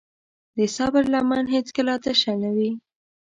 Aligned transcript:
د 0.57 0.59
صبر 0.75 1.03
لمن 1.13 1.43
هیڅکله 1.55 1.93
تشه 2.03 2.33
نه 2.41 2.49
وي. 2.55 2.71